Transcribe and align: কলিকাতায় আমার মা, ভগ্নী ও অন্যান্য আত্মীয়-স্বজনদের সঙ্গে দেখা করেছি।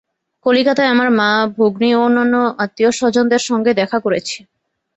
কলিকাতায় 0.45 0.87
আমার 0.87 1.09
মা, 1.11 1.29
ভগ্নী 1.57 1.89
ও 1.95 1.99
অন্যান্য 2.01 2.35
আত্মীয়-স্বজনদের 2.57 3.41
সঙ্গে 3.49 3.71
দেখা 3.73 3.97
করেছি। 3.99 4.37